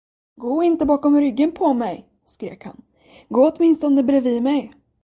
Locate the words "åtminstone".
3.51-4.03